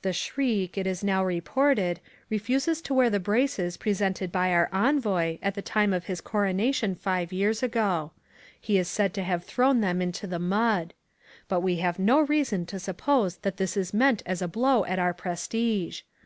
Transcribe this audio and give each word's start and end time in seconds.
The 0.00 0.14
Shriek, 0.14 0.78
it 0.78 0.86
is 0.86 1.04
now 1.04 1.22
reported, 1.22 2.00
refuses 2.30 2.80
to 2.80 2.94
wear 2.94 3.10
the 3.10 3.20
braces 3.20 3.76
presented 3.76 4.18
to 4.20 4.24
him 4.24 4.30
by 4.30 4.50
our 4.50 4.70
envoy 4.72 5.36
at 5.42 5.54
the 5.54 5.60
time 5.60 5.92
of 5.92 6.06
his 6.06 6.22
coronation 6.22 6.94
five 6.94 7.30
years 7.30 7.62
ago. 7.62 8.12
He 8.58 8.78
is 8.78 8.88
said 8.88 9.12
to 9.12 9.22
have 9.22 9.44
thrown 9.44 9.82
them 9.82 10.00
into 10.00 10.26
the 10.26 10.38
mud. 10.38 10.94
But 11.46 11.60
we 11.60 11.76
have 11.76 11.98
no 11.98 12.20
reason 12.22 12.64
to 12.64 12.78
suppose 12.78 13.36
that 13.40 13.58
this 13.58 13.76
is 13.76 13.92
meant 13.92 14.22
as 14.24 14.40
a 14.40 14.48
blow 14.48 14.86
at 14.86 14.98
our 14.98 15.12
prestige. 15.12 16.00